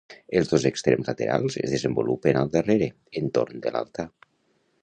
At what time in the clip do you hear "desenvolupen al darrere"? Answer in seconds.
1.77-2.91